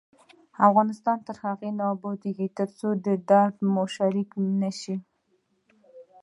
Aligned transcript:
افغانستان 0.67 1.17
تر 1.27 1.35
هغو 1.45 1.69
نه 1.77 1.83
ابادیږي، 1.95 2.47
ترڅو 2.57 2.87
درد 3.29 3.55
مو 3.73 3.83
شریک 3.95 4.29
نشي. 4.61 4.95